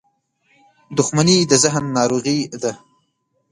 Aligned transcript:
•دښمني 0.97 1.37
د 1.51 1.51
ذهن 1.63 1.83
ناروغي 1.97 2.39
ده. 2.61 2.71